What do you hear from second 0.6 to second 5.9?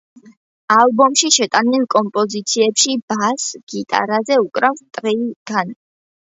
ალბომში შეტანილ კომპოზიციებში ბას გიტარაზე უკრავს ტრეი განი.